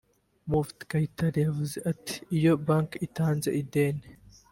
[0.49, 4.07] Mufti Kayitare yagize ati “Iyo banki itanze ideni